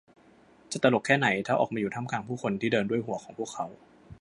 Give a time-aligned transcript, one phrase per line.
[0.71, 3.65] จะตลกแค่ไหน ถ้าออกมาอยู่ท่ามกลางผู้คนที่เดินด้วยหัวของพวกเขา